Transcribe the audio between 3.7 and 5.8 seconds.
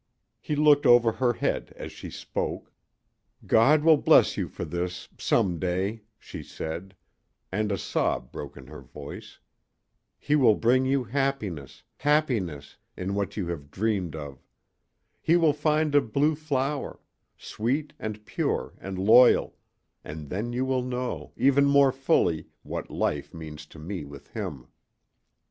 will bless you for this some